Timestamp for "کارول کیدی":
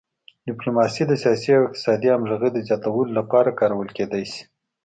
3.59-4.23